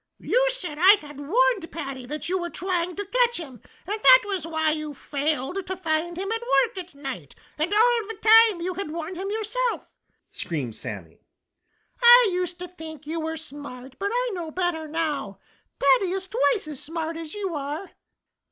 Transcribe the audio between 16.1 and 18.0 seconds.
is twice as smart as you are."